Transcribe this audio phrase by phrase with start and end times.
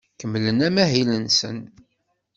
[0.19, 1.57] Kemmlen amahil-nsen.